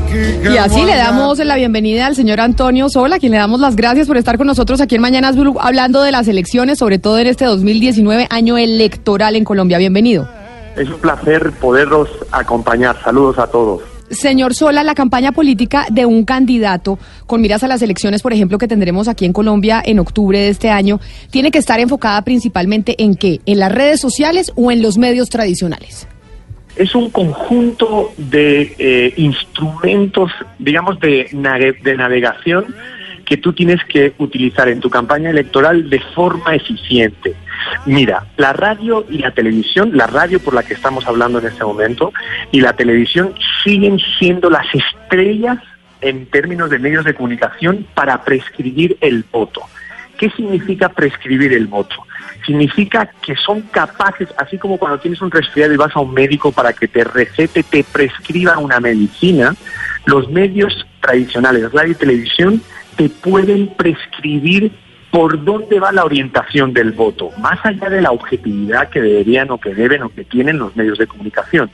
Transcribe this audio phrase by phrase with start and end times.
[0.00, 3.76] Y así le damos la bienvenida al señor Antonio Sola, a quien le damos las
[3.76, 7.18] gracias por estar con nosotros aquí en Mañanas Blue, hablando de las elecciones, sobre todo
[7.18, 9.76] en este 2019, año electoral en Colombia.
[9.76, 10.26] Bienvenido.
[10.76, 12.96] Es un placer poderlos acompañar.
[13.04, 13.82] Saludos a todos.
[14.10, 18.56] Señor Sola, la campaña política de un candidato con miras a las elecciones, por ejemplo,
[18.56, 21.00] que tendremos aquí en Colombia en octubre de este año,
[21.30, 23.40] tiene que estar enfocada principalmente en qué?
[23.44, 26.06] ¿En las redes sociales o en los medios tradicionales?
[26.76, 31.28] Es un conjunto de eh, instrumentos, digamos, de,
[31.82, 32.74] de navegación
[33.24, 37.34] que tú tienes que utilizar en tu campaña electoral de forma eficiente.
[37.86, 41.64] Mira, la radio y la televisión, la radio por la que estamos hablando en este
[41.64, 42.12] momento
[42.50, 45.58] y la televisión siguen siendo las estrellas
[46.00, 49.62] en términos de medios de comunicación para prescribir el voto.
[50.18, 51.96] ¿Qué significa prescribir el voto?
[52.46, 56.52] Significa que son capaces, así como cuando tienes un resfriado y vas a un médico
[56.52, 59.54] para que te recete, te prescriba una medicina,
[60.06, 62.62] los medios tradicionales, radio y televisión,
[62.96, 64.72] te pueden prescribir
[65.10, 69.58] por dónde va la orientación del voto, más allá de la objetividad que deberían o
[69.58, 71.70] que deben o que tienen los medios de comunicación.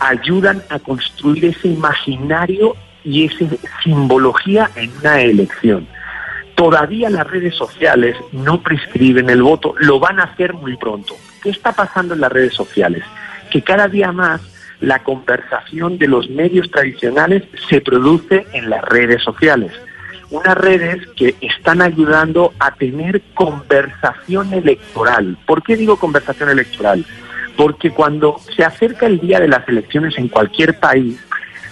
[0.00, 3.46] Ayudan a construir ese imaginario y esa
[3.82, 5.86] simbología en una elección.
[6.54, 11.14] Todavía las redes sociales no prescriben el voto, lo van a hacer muy pronto.
[11.42, 13.02] ¿Qué está pasando en las redes sociales?
[13.50, 14.40] Que cada día más
[14.80, 19.72] la conversación de los medios tradicionales se produce en las redes sociales
[20.30, 25.38] unas redes que están ayudando a tener conversación electoral.
[25.46, 27.04] ¿Por qué digo conversación electoral?
[27.56, 31.24] Porque cuando se acerca el día de las elecciones en cualquier país,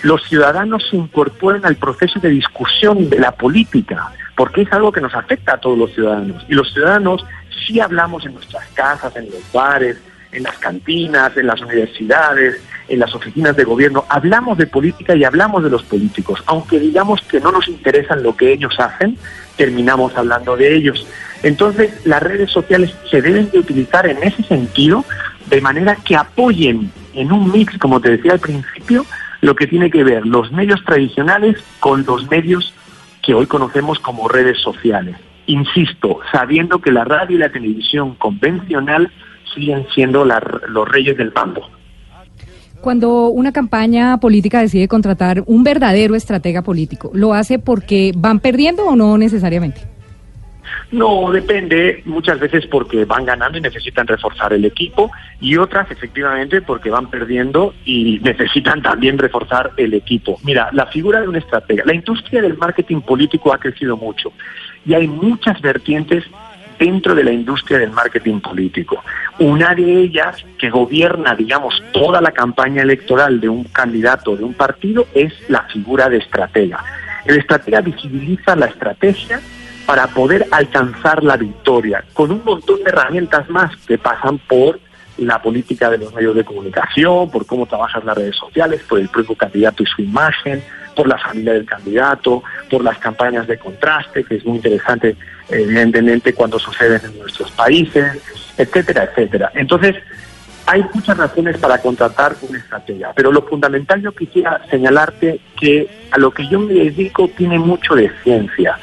[0.03, 4.13] los ciudadanos se incorporan al proceso de discusión de la política,
[4.43, 6.45] porque es algo que nos afecta a todos los ciudadanos.
[6.49, 7.25] Y los ciudadanos
[7.65, 9.99] sí hablamos en nuestras casas, en los bares,
[10.33, 15.23] en las cantinas, en las universidades, en las oficinas de gobierno, hablamos de política y
[15.23, 16.43] hablamos de los políticos.
[16.47, 19.17] Aunque digamos que no nos interesan lo que ellos hacen,
[19.57, 21.07] terminamos hablando de ellos.
[21.45, 25.05] Entonces, las redes sociales se deben de utilizar en ese sentido,
[25.47, 29.07] de manera que apoyen en un mix, como te decía al principio,
[29.41, 32.75] lo que tiene que ver los medios tradicionales con los medios
[33.23, 35.17] que hoy conocemos como redes sociales.
[35.47, 39.11] Insisto, sabiendo que la radio y la televisión convencional
[39.55, 41.63] siguen siendo los reyes del bando.
[42.81, 48.85] Cuando una campaña política decide contratar un verdadero estratega político, ¿lo hace porque van perdiendo
[48.87, 49.92] o no necesariamente?
[50.93, 55.11] No, depende muchas veces porque van ganando y necesitan reforzar el equipo
[55.41, 60.39] y otras efectivamente porque van perdiendo y necesitan también reforzar el equipo.
[60.45, 64.35] Mira, la figura de un estratega, la industria del marketing político ha crecido mucho
[64.85, 66.25] y hay muchas vertientes
[66.79, 69.03] dentro de la industria del marketing político.
[69.39, 74.53] Una de ellas que gobierna, digamos, toda la campaña electoral de un candidato de un
[74.53, 76.85] partido es la figura de estratega.
[77.25, 79.41] El estratega visibiliza la estrategia
[79.87, 84.79] para poder alcanzar la victoria, con un montón de herramientas más que pasan por
[85.19, 89.09] la política de los medios de comunicación, por cómo trabajas las redes sociales, por el
[89.09, 90.63] propio candidato y su imagen,
[90.97, 95.17] por la familia del candidato, por las campañas de contraste, que es muy interesante,
[95.49, 98.19] evidentemente, cuando suceden en nuestros países,
[98.57, 99.53] etcétera, etcétera.
[99.55, 99.97] Entonces,
[100.67, 106.19] hay muchas razones para contratar una estrategia, pero lo fundamental yo quisiera señalarte que a
[106.19, 108.79] lo que yo me dedico tiene mucho de ciencia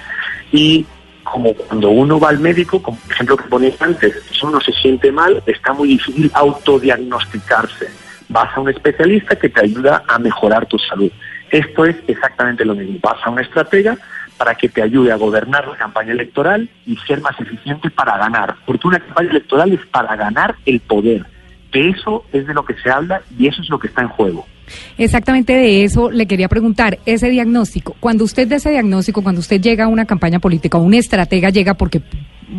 [0.52, 0.86] y
[1.24, 4.72] como cuando uno va al médico, como por ejemplo que ponía antes, si uno se
[4.74, 7.90] siente mal, está muy difícil autodiagnosticarse.
[8.30, 11.12] Vas a un especialista que te ayuda a mejorar tu salud.
[11.52, 13.00] Esto es exactamente lo mismo.
[13.02, 13.98] Vas a una estratega
[14.38, 18.56] para que te ayude a gobernar la campaña electoral y ser más eficiente para ganar.
[18.66, 21.26] Porque una campaña electoral es para ganar el poder.
[21.72, 24.08] De eso es de lo que se habla y eso es lo que está en
[24.10, 24.48] juego.
[24.98, 29.62] Exactamente de eso le quería preguntar, ese diagnóstico, cuando usted de ese diagnóstico, cuando usted
[29.62, 32.02] llega a una campaña política, un estratega llega porque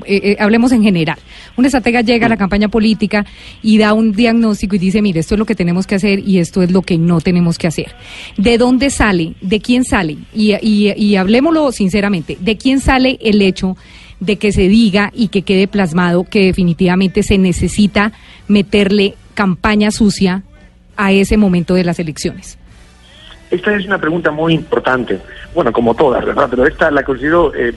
[0.06, 1.18] eh, eh, hablemos en general.
[1.56, 3.26] Un estratega llega a la campaña política
[3.62, 6.38] y da un diagnóstico y dice, mire, esto es lo que tenemos que hacer y
[6.38, 7.94] esto es lo que no tenemos que hacer.
[8.36, 9.34] ¿De dónde sale?
[9.40, 10.16] ¿De quién sale?
[10.34, 13.76] Y, y, y hablemoslo sinceramente, ¿de quién sale el hecho
[14.20, 18.12] de que se diga y que quede plasmado que definitivamente se necesita
[18.48, 20.44] meterle campaña sucia
[21.00, 22.58] a ese momento de las elecciones?
[23.50, 25.18] Esta es una pregunta muy importante.
[25.54, 26.46] Bueno, como todas, ¿verdad?
[26.48, 27.72] Pero esta la considero eh,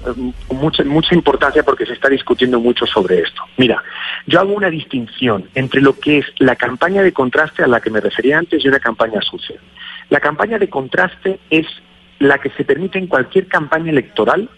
[0.47, 3.41] con mucha, mucha importancia porque se está discutiendo mucho sobre esto.
[3.57, 3.81] Mira,
[4.27, 7.89] yo hago una distinción entre lo que es la campaña de contraste a la que
[7.89, 9.55] me refería antes y una campaña sucia.
[10.09, 11.65] La campaña de contraste es
[12.19, 14.49] la que se permite en cualquier campaña electoral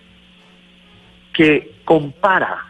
[1.32, 2.66] que compara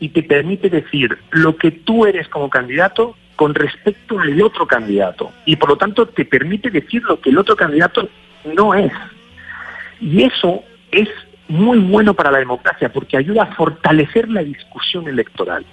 [0.00, 5.32] y te permite decir lo que tú eres como candidato con respecto al otro candidato
[5.44, 8.08] y por lo tanto te permite decir lo que el otro candidato
[8.56, 8.90] no es.
[10.00, 11.08] Y eso es
[11.46, 15.64] muy bueno para la democracia porque ayuda a fortalecer la discusión electoral.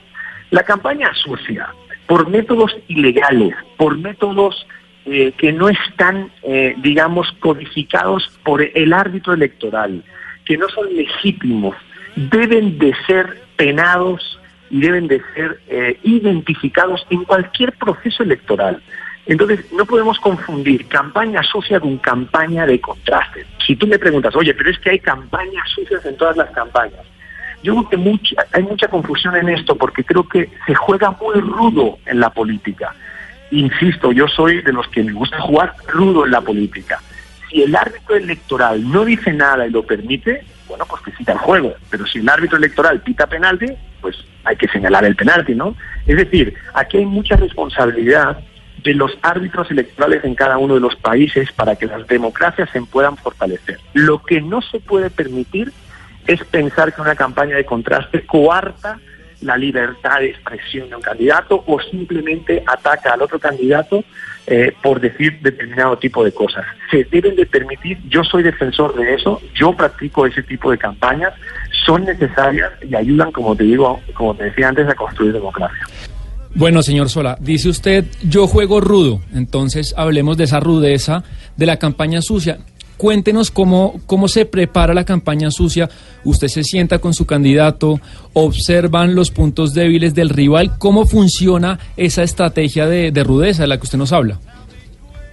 [0.52, 1.70] La campaña sucia,
[2.06, 4.68] por métodos ilegales, por métodos
[5.08, 10.04] eh, que no están, eh, digamos, codificados por el árbitro electoral,
[10.46, 11.76] que no son legítimos,
[12.16, 14.40] deben de ser penados
[14.80, 18.82] deben de ser eh, identificados en cualquier proceso electoral.
[19.26, 23.46] Entonces, no podemos confundir campaña sucia con campaña de contraste.
[23.66, 27.02] Si tú me preguntas, oye, pero es que hay campañas sucias en todas las campañas.
[27.64, 31.40] Yo creo que mucha, hay mucha confusión en esto porque creo que se juega muy
[31.40, 32.94] rudo en la política.
[33.50, 37.02] Insisto, yo soy de los que me gusta jugar rudo en la política.
[37.50, 41.40] Si el árbitro electoral no dice nada y lo permite, bueno, pues que cita el
[41.40, 41.74] juego.
[41.90, 43.68] Pero si el árbitro electoral pita penalti,
[44.06, 45.76] pues hay que señalar el penalti, ¿no?
[46.06, 48.38] Es decir, aquí hay mucha responsabilidad
[48.84, 52.80] de los árbitros electorales en cada uno de los países para que las democracias se
[52.84, 53.80] puedan fortalecer.
[53.94, 55.72] Lo que no se puede permitir
[56.28, 59.00] es pensar que una campaña de contraste coarta
[59.42, 64.04] la libertad de expresión de un candidato o simplemente ataca al otro candidato
[64.48, 66.64] eh, por decir determinado tipo de cosas.
[66.92, 71.34] Se deben de permitir, yo soy defensor de eso, yo practico ese tipo de campañas,
[71.86, 75.86] son necesarias y ayudan, como te digo, como te decía antes, a construir democracia.
[76.54, 81.24] Bueno, señor Sola, dice usted, yo juego rudo, entonces hablemos de esa rudeza
[81.58, 82.60] de la campaña sucia.
[82.96, 85.90] Cuéntenos cómo, cómo se prepara la campaña sucia.
[86.24, 88.00] Usted se sienta con su candidato,
[88.32, 90.78] observan los puntos débiles del rival.
[90.78, 94.40] ¿Cómo funciona esa estrategia de, de rudeza de la que usted nos habla?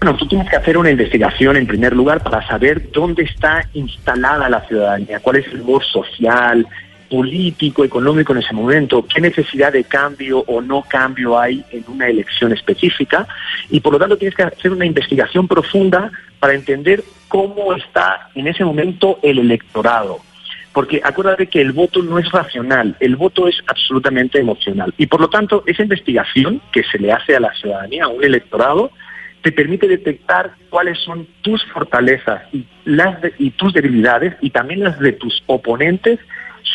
[0.02, 4.48] Bueno, tú tienes que hacer una investigación en primer lugar para saber dónde está instalada
[4.48, 6.66] la ciudadanía, cuál es el humor social,
[7.08, 12.08] político, económico en ese momento, qué necesidad de cambio o no cambio hay en una
[12.08, 13.28] elección específica
[13.70, 16.10] y por lo tanto tienes que hacer una investigación profunda
[16.40, 20.18] para entender cómo está en ese momento el electorado.
[20.72, 24.92] Porque acuérdate que el voto no es racional, el voto es absolutamente emocional.
[24.98, 28.24] Y por lo tanto, esa investigación que se le hace a la ciudadanía, a un
[28.24, 28.90] electorado,
[29.42, 34.98] te permite detectar cuáles son tus fortalezas y, las y tus debilidades y también las
[34.98, 36.20] de tus oponentes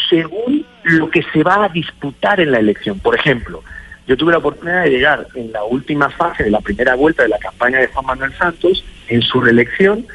[0.10, 3.00] según lo que se va a disputar en la elección.
[3.00, 3.64] Por ejemplo,
[4.08, 7.30] yo tuve la oportunidad de llegar en la última fase de la primera vuelta de
[7.30, 10.06] la campaña de Juan Manuel Santos en su reelección,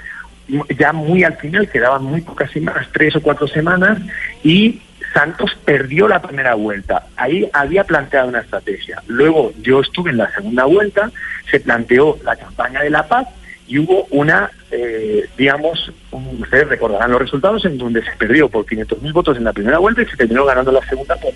[0.79, 3.99] ya muy al final, quedaban muy pocas semanas, tres o cuatro semanas,
[4.43, 4.81] y
[5.13, 7.07] Santos perdió la primera vuelta.
[7.17, 9.03] Ahí había planteado una estrategia.
[9.07, 11.11] Luego yo estuve en la segunda vuelta,
[11.51, 13.29] se planteó la campaña de la paz
[13.67, 19.13] y hubo una, eh, digamos, ustedes recordarán los resultados en donde se perdió por 500.000
[19.13, 21.33] votos en la primera vuelta y se terminó ganando la segunda por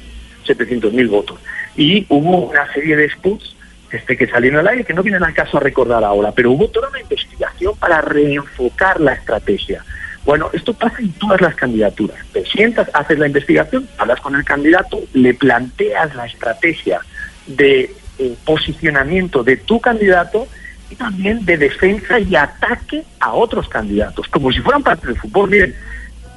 [0.46, 1.38] 700.000 votos.
[1.76, 3.56] Y hubo una serie de spots
[3.90, 6.68] este, que salieron al aire que no vienen al caso a recordar ahora, pero hubo
[6.68, 9.84] toda una investigación para reenfocar la estrategia.
[10.26, 12.18] Bueno, esto pasa en todas las candidaturas.
[12.32, 17.00] Te sientas, haces la investigación, hablas con el candidato, le planteas la estrategia
[17.46, 20.48] de eh, posicionamiento de tu candidato
[20.90, 25.48] y también de defensa y ataque a otros candidatos, como si fueran parte del fútbol.
[25.48, 25.76] Miren,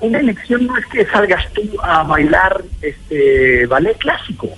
[0.02, 4.50] una elección no es que salgas tú a bailar este ballet clásico,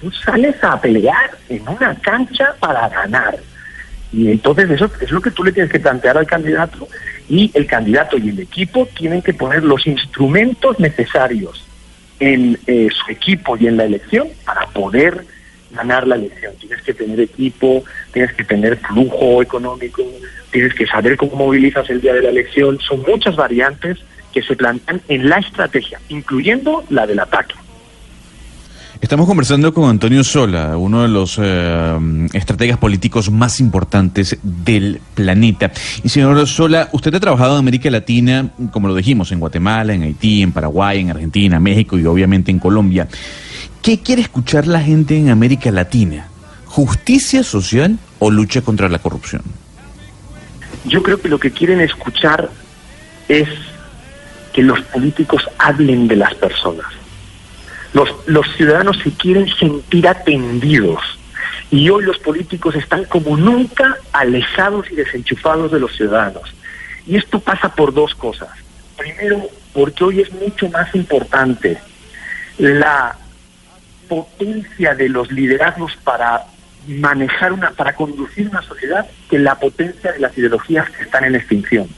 [0.00, 3.38] tú sales a pelear en una cancha para ganar.
[4.12, 6.88] Y entonces eso es lo que tú le tienes que plantear al candidato
[7.28, 11.64] y el candidato y el equipo tienen que poner los instrumentos necesarios
[12.20, 15.24] en eh, su equipo y en la elección para poder
[15.70, 16.54] ganar la elección.
[16.58, 20.02] Tienes que tener equipo, tienes que tener flujo económico,
[20.50, 22.80] tienes que saber cómo movilizas el día de la elección.
[22.80, 23.98] Son muchas variantes
[24.32, 27.54] que se plantean en la estrategia, incluyendo la del ataque.
[29.00, 35.70] Estamos conversando con Antonio Sola, uno de los eh, estrategas políticos más importantes del planeta.
[36.02, 40.02] Y señor Sola, usted ha trabajado en América Latina, como lo dijimos, en Guatemala, en
[40.02, 43.06] Haití, en Paraguay, en Argentina, México y obviamente en Colombia.
[43.82, 46.26] ¿Qué quiere escuchar la gente en América Latina?
[46.64, 49.42] ¿Justicia social o lucha contra la corrupción?
[50.86, 52.50] Yo creo que lo que quieren escuchar
[53.28, 53.48] es
[54.52, 56.86] que los políticos hablen de las personas.
[57.92, 61.00] Los, ciudadanos se quieren sentir atendidos
[61.70, 66.54] y hoy los políticos están como nunca alejados y desenchufados de los ciudadanos.
[67.06, 68.50] Y esto pasa por dos cosas.
[68.96, 71.78] Primero, porque hoy es mucho más importante
[72.58, 73.16] la
[74.08, 76.44] potencia de los liderazgos para
[76.86, 81.34] manejar una, para conducir una sociedad que la potencia de las ideologías que están en
[81.34, 81.88] extinción.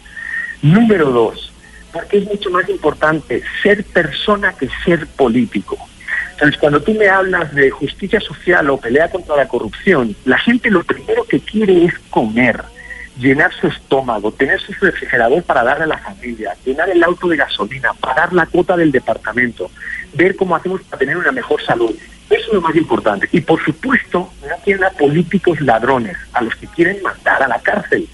[0.62, 1.49] Número dos,
[1.92, 5.76] porque es mucho más importante ser persona que ser político.
[6.32, 10.70] Entonces, cuando tú me hablas de justicia social o pelea contra la corrupción, la gente
[10.70, 12.62] lo primero que quiere es comer.
[13.18, 17.36] llenar su estómago, tener su refrigerador para darle a la familia, llenar el auto de
[17.36, 19.70] gasolina, pagar la cuota del departamento,
[20.14, 21.94] ver cómo hacemos para tener una mejor salud.
[22.30, 23.28] Eso es lo más importante.
[23.32, 27.58] Y por supuesto, no quieren a políticos ladrones, a los que quieren mandar a la
[27.58, 28.08] cárcel.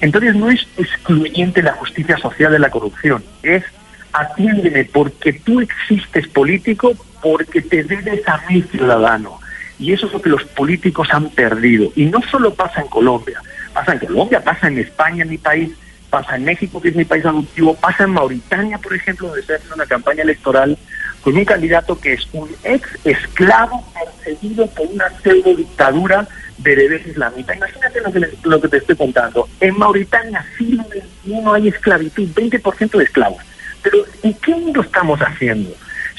[0.00, 3.64] Entonces no es excluyente la justicia social de la corrupción, es
[4.12, 9.40] atiéndeme porque tú existes político, porque te debes a mí ciudadano.
[9.78, 11.92] Y eso es lo que los políticos han perdido.
[11.96, 13.40] Y no solo pasa en Colombia,
[13.74, 15.70] pasa en Colombia, pasa en España, mi país,
[16.08, 19.54] pasa en México, que es mi país adoptivo, pasa en Mauritania, por ejemplo, donde se
[19.54, 20.78] hace una campaña electoral
[21.22, 26.26] con un candidato que es un ex esclavo perseguido por una pseudo dictadura
[26.58, 27.54] de islamita.
[27.54, 29.48] Imagínate lo que, lo que te estoy contando.
[29.60, 33.42] En Mauritania, siglo XXI, hay esclavitud, 20% de esclavos.
[33.82, 35.70] Pero ¿en qué mundo estamos haciendo?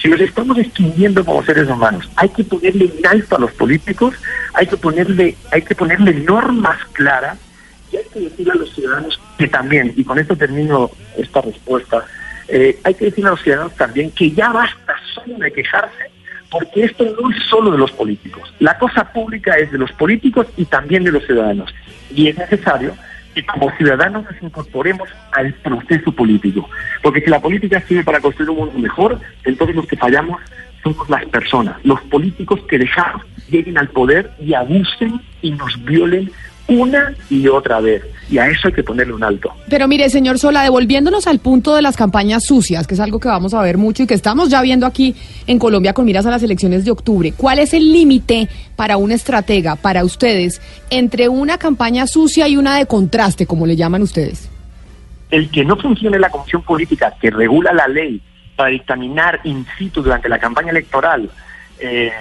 [0.02, 4.16] Si nos estamos extinguiendo como seres humanos, hay que ponerle un alto a los políticos,
[4.54, 7.38] hay que ponerle, hay que ponerle normas claras
[7.92, 12.06] y hay que decirle a los ciudadanos que también, y con esto termino esta respuesta,
[12.48, 16.12] eh, hay que decirle a los ciudadanos también que ya basta solo de quejarse,
[16.50, 18.54] porque esto no es solo de los políticos.
[18.60, 21.74] La cosa pública es de los políticos y también de los ciudadanos.
[22.14, 22.96] Y es necesario
[23.34, 26.70] que como ciudadanos nos incorporemos al proceso político.
[27.04, 30.42] Porque si la política sirve para construir un mundo mejor, entonces los que fallamos
[30.84, 36.32] somos las personas, los políticos que dejamos lleguen al poder y abusen y nos violen
[36.68, 38.04] una y otra vez.
[38.30, 39.54] Y a eso hay que ponerle un alto.
[39.70, 43.30] Pero mire, señor Sola, devolviéndonos al punto de las campañas sucias, que es algo que
[43.30, 45.16] vamos a ver mucho y que estamos ya viendo aquí
[45.48, 49.12] en Colombia con miras a las elecciones de octubre, ¿cuál es el límite para un
[49.12, 54.50] estratega, para ustedes, entre una campaña sucia y una de contraste, como le llaman ustedes?
[55.32, 58.22] El que no funcione la comisión política que regula la ley
[58.56, 61.30] para dictaminar in situ durante la campaña electoral
[61.80, 62.12] eh,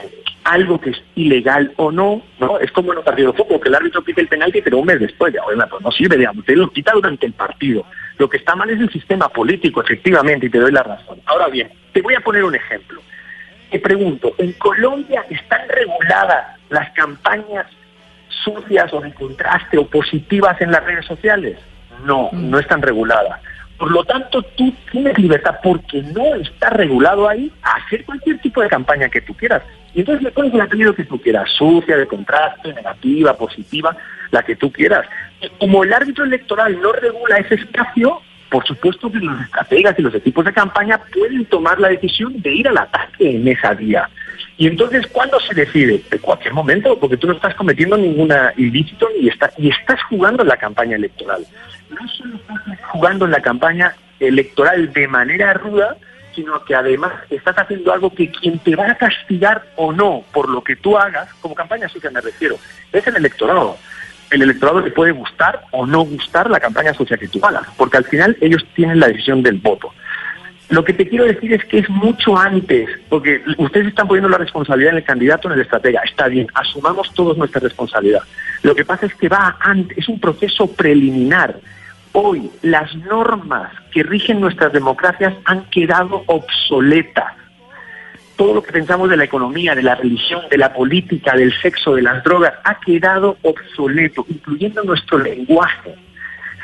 [0.47, 2.59] algo que es ilegal o no, ¿no?
[2.59, 4.87] Es como en un partido de fútbol, que el árbitro pide el penalti, pero un
[4.87, 7.85] mes después, ya, pues no sirve, digamos, te lo quita durante el partido.
[8.19, 11.21] Lo que está mal es el sistema político, efectivamente, y te doy la razón.
[11.27, 13.01] Ahora bien, te voy a poner un ejemplo.
[13.71, 17.67] Te pregunto, ¿en Colombia están reguladas las campañas
[18.29, 21.59] sucias o de contraste o positivas en las redes sociales?
[22.05, 22.51] No, mm.
[22.51, 23.41] no están reguladas.
[23.79, 28.69] Por lo tanto, tú tienes libertad, porque no está regulado ahí, hacer cualquier tipo de
[28.69, 29.63] campaña que tú quieras.
[29.95, 33.97] Y entonces le pones el apellido que tú quieras, sucia, de contraste, negativa, positiva,
[34.31, 35.07] la que tú quieras.
[35.59, 40.15] Como el árbitro electoral no regula ese espacio, por supuesto que los estrategas y los
[40.15, 44.09] equipos de campaña pueden tomar la decisión de ir al ataque en esa vía.
[44.59, 46.03] Y entonces, ¿cuándo se decide?
[46.11, 50.45] En cualquier momento, porque tú no estás cometiendo ningún ilícito y, está, y estás jugando
[50.45, 51.45] la campaña electoral.
[51.91, 55.97] No solo estás jugando en la campaña electoral de manera ruda,
[56.35, 60.49] sino que además estás haciendo algo que quien te va a castigar o no por
[60.49, 62.57] lo que tú hagas, como campaña sucia me refiero,
[62.93, 63.77] es el electorado.
[64.31, 67.97] El electorado le puede gustar o no gustar la campaña sucia que tú hagas, porque
[67.97, 69.93] al final ellos tienen la decisión del voto.
[70.69, 74.39] Lo que te quiero decir es que es mucho antes, porque ustedes están poniendo la
[74.39, 76.01] responsabilidad en el candidato, en el estratega.
[76.05, 78.23] Está bien, asumamos todos nuestra responsabilidad.
[78.63, 81.61] Lo que pasa es que va antes, es un proceso preliminar.
[82.13, 87.33] Hoy las normas que rigen nuestras democracias han quedado obsoletas.
[88.35, 91.95] Todo lo que pensamos de la economía, de la religión, de la política, del sexo,
[91.95, 95.95] de las drogas, ha quedado obsoleto, incluyendo nuestro lenguaje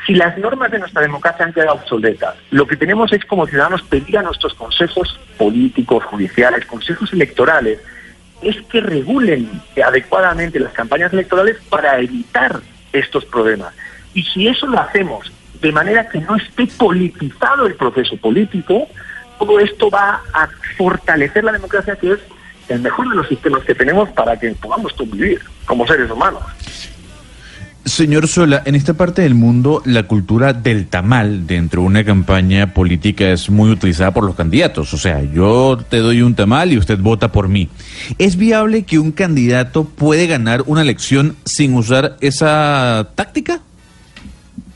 [0.05, 3.81] si las normas de nuestra democracia han quedado obsoletas, lo que tenemos es como ciudadanos
[3.83, 7.79] pedir a nuestros consejos políticos, judiciales, consejos electorales,
[8.41, 9.49] es que regulen
[9.85, 12.59] adecuadamente las campañas electorales para evitar
[12.91, 13.73] estos problemas.
[14.13, 15.31] Y si eso lo hacemos
[15.61, 18.87] de manera que no esté politizado el proceso político,
[19.39, 22.19] todo esto va a fortalecer la democracia, que es
[22.67, 26.43] el mejor de los sistemas que tenemos para que podamos convivir como seres humanos.
[27.85, 32.73] Señor Sola, en esta parte del mundo la cultura del tamal dentro de una campaña
[32.73, 34.93] política es muy utilizada por los candidatos.
[34.93, 37.69] O sea, yo te doy un tamal y usted vota por mí.
[38.17, 43.59] ¿Es viable que un candidato puede ganar una elección sin usar esa táctica?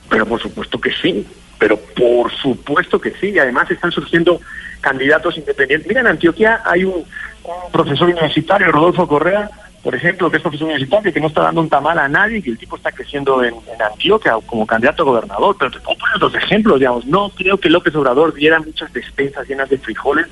[0.10, 1.26] Pero por supuesto que sí,
[1.58, 3.30] pero por supuesto que sí.
[3.30, 4.42] Y además están surgiendo
[4.82, 5.88] candidatos independientes.
[5.88, 7.06] Mira, en Antioquia hay un
[7.72, 9.50] profesor universitario, Rodolfo Correa,
[9.88, 12.50] por ejemplo, que es profesor universitario, que no está dando un tamal a nadie, que
[12.50, 13.54] el tipo está creciendo en,
[13.90, 15.56] Antioquia como candidato a gobernador.
[15.58, 17.06] Pero te puedo poner otros ejemplos, digamos.
[17.06, 20.28] No creo que López Obrador diera muchas despensas llenas de frijoles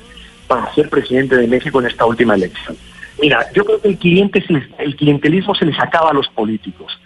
[0.49, 2.75] para ser presidente de México en esta última elección.
[3.21, 4.43] Mira, yo creo que el, cliente
[4.77, 6.99] el clientelismo se les acaba a los políticos.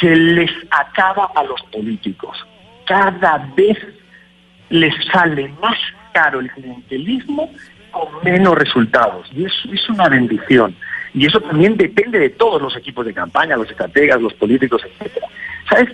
[0.00, 2.36] Se les acaba a los políticos.
[2.84, 3.78] Cada vez
[4.70, 5.78] les sale más
[6.12, 7.48] caro el clientelismo
[7.92, 9.28] con menos resultados.
[9.32, 10.74] Y eso es una bendición.
[11.14, 15.26] Y eso también depende de todos los equipos de campaña, los estrategas, los políticos, etcétera.
[15.68, 15.90] ¿Sabes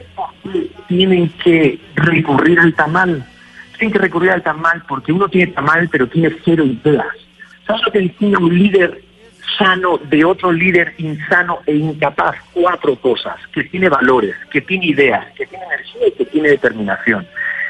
[0.88, 3.25] tienen que recurrir al tamal.
[3.76, 7.06] Tienen que recurrir al tamal porque uno tiene tamal pero tiene cero ideas.
[7.66, 9.02] ¿Sabes lo que distingue un líder
[9.56, 12.37] sano de otro líder insano e incapaz?
[12.52, 17.26] Cuatro cosas, que tiene valores, que tiene ideas, que tiene energía y que tiene determinación.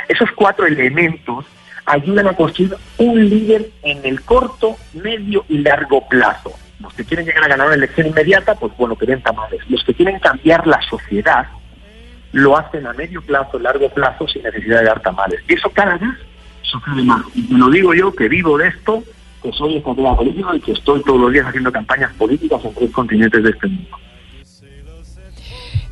[0.08, 1.44] Esos cuatro elementos
[1.84, 6.52] ayudan a construir un líder en el corto, medio y largo plazo.
[6.80, 9.60] Los que quieren llegar a ganar una elección inmediata, pues bueno, que tamales.
[9.68, 11.46] Los que quieren cambiar la sociedad,
[12.32, 15.40] lo hacen a medio plazo, largo plazo, sin necesidad de dar tamales.
[15.48, 16.10] Y eso cada vez
[16.62, 17.22] sucede más.
[17.34, 19.02] Y lo digo yo, que vivo de esto,
[19.42, 22.90] que soy estratega político y que estoy todos los días haciendo campañas políticas en tres
[22.90, 23.98] continentes de este mundo.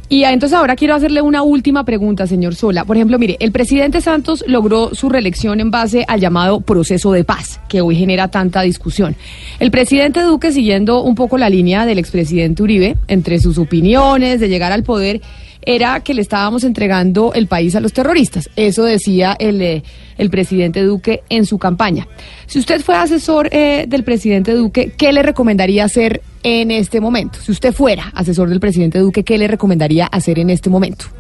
[0.09, 2.85] Y entonces ahora quiero hacerle una última pregunta, señor Sola.
[2.85, 7.25] Por ejemplo, mire, el presidente Santos logró su reelección en base al llamado proceso de
[7.25, 9.17] paz, que hoy genera tanta discusión.
[9.59, 14.49] El presidente Duque, siguiendo un poco la línea del expresidente Uribe, entre sus opiniones de
[14.49, 15.21] llegar al poder,
[15.63, 18.49] era que le estábamos entregando el país a los terroristas.
[18.55, 19.83] Eso decía el, eh,
[20.17, 22.07] el presidente Duque en su campaña.
[22.47, 27.41] Si usted fue asesor eh, del presidente Duque, ¿qué le recomendaría hacer en este momento?
[27.41, 31.07] Si usted fuera asesor del presidente Duque, ¿qué le recomendaría hacer en este momento?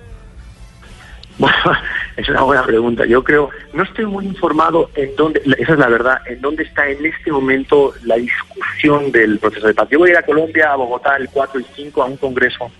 [1.38, 1.54] Bueno,
[2.16, 3.04] es una buena pregunta.
[3.04, 6.88] Yo creo, no estoy muy informado en dónde, esa es la verdad, en dónde está
[6.88, 9.86] en este momento la discusión del proceso de paz.
[9.90, 12.70] Yo voy a ir a Colombia, a Bogotá, el 4 y 5, a un congreso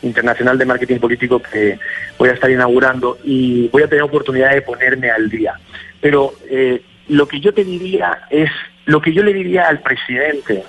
[0.00, 1.78] internacional de marketing político que
[2.16, 5.52] voy a estar inaugurando y voy a tener oportunidad de ponerme al día.
[6.00, 8.50] Pero eh, lo que yo te diría es,
[8.86, 10.64] lo que yo le diría al presidente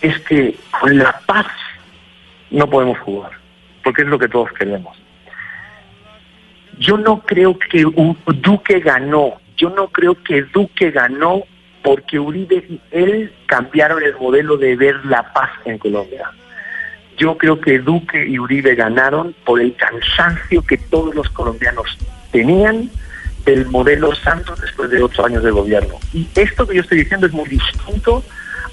[0.00, 1.46] es que con la paz
[2.50, 3.32] no podemos jugar,
[3.82, 4.96] porque es lo que todos queremos.
[6.78, 7.84] Yo no creo que
[8.42, 11.42] Duque ganó, yo no creo que Duque ganó
[11.82, 16.30] porque Uribe y él cambiaron el modelo de ver la paz en Colombia.
[17.16, 21.98] Yo creo que Duque y Uribe ganaron por el cansancio que todos los colombianos
[22.32, 22.90] tenían
[23.44, 25.96] del modelo Santos después de ocho años de gobierno.
[26.12, 28.22] Y esto que yo estoy diciendo es muy distinto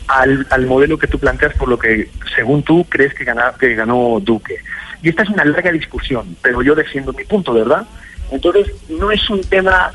[0.07, 3.25] al, modelo que tú planteas por lo que, según tú, crees que,
[3.59, 4.57] que ganó Duque.
[5.01, 7.85] Y esta es una larga discusión, pero yo defiendo mi punto, ¿verdad?
[8.31, 9.91] Entonces, no es un tema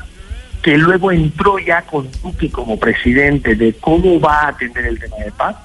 [0.61, 5.17] que luego entró ya con Duque como presidente de cómo va a atender el tema
[5.17, 5.57] de paz,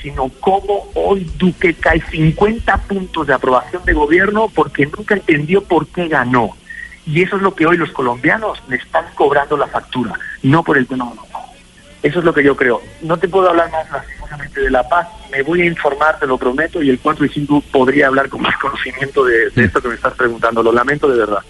[0.00, 5.86] sino cómo hoy Duque cae 50 puntos de aprobación de gobierno porque nunca entendió por
[5.88, 6.56] qué ganó.
[7.04, 10.78] Y eso es lo que hoy los colombianos le están cobrando la factura, no por
[10.78, 11.12] el tema.
[12.02, 12.80] Eso es lo que yo creo.
[13.02, 16.38] No te puedo hablar más lastimosamente de la paz, me voy a informar, te lo
[16.38, 19.88] prometo, y el 4 y 5 podría hablar con más conocimiento de, de esto que
[19.88, 20.62] me estás preguntando.
[20.62, 21.42] Lo lamento de verdad.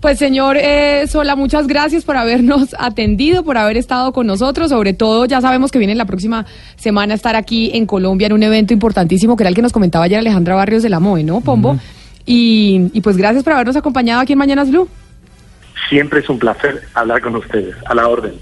[0.00, 4.70] Pues señor eh, Sola, muchas gracias por habernos atendido, por haber estado con nosotros.
[4.70, 8.32] Sobre todo, ya sabemos que viene la próxima semana a estar aquí en Colombia en
[8.32, 11.24] un evento importantísimo, que era el que nos comentaba ayer Alejandra Barrios de la MOE,
[11.24, 11.78] ¿no, Pombo?
[12.24, 14.88] y, y pues gracias por habernos acompañado aquí en Mañanas Blue.
[15.88, 17.74] Siempre es un placer hablar con ustedes.
[17.86, 18.34] A la orden.